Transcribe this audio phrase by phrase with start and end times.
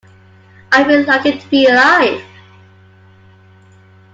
[0.71, 2.23] I feel lucky to be alive.